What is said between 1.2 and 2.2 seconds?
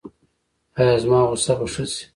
غوسه به ښه شي؟